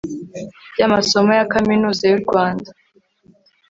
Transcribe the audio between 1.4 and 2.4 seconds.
kaminuza y'u